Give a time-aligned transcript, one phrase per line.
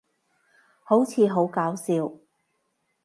[0.83, 2.11] 好似好搞笑